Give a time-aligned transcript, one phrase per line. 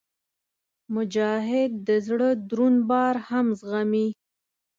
[0.95, 4.07] مجاهد د زړه دروند بار هم زغمي.